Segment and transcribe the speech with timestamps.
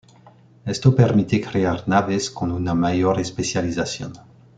[0.65, 4.13] Esto permite crear naves con una mayor especialización.